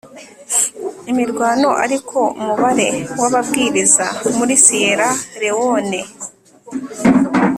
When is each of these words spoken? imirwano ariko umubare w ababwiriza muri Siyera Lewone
imirwano 1.11 1.69
ariko 1.85 2.17
umubare 2.39 2.87
w 3.21 3.23
ababwiriza 3.27 4.05
muri 4.37 4.53
Siyera 4.63 5.07
Lewone 5.41 5.99